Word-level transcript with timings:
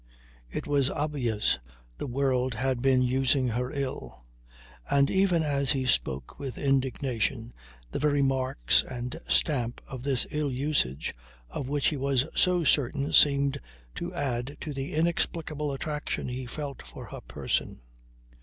It 0.49 0.65
was 0.65 0.89
obvious 0.89 1.59
the 1.99 2.07
world 2.07 2.55
had 2.55 2.81
been 2.81 3.03
using 3.03 3.49
her 3.49 3.71
ill. 3.71 4.25
And 4.89 5.11
even 5.11 5.43
as 5.43 5.73
he 5.73 5.85
spoke 5.85 6.39
with 6.39 6.57
indignation 6.57 7.53
the 7.91 7.99
very 7.99 8.23
marks 8.23 8.81
and 8.83 9.19
stamp 9.27 9.79
of 9.87 10.01
this 10.01 10.25
ill 10.31 10.51
usage 10.51 11.13
of 11.51 11.69
which 11.69 11.89
he 11.89 11.97
was 11.97 12.25
so 12.35 12.63
certain 12.63 13.13
seemed 13.13 13.59
to 13.93 14.11
add 14.15 14.57
to 14.61 14.73
the 14.73 14.95
inexplicable 14.95 15.71
attraction 15.71 16.29
he 16.29 16.47
felt 16.47 16.81
for 16.81 17.05
her 17.05 17.21
person. 17.21 17.81